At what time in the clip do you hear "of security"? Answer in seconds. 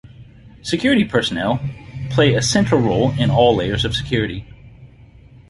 3.85-4.47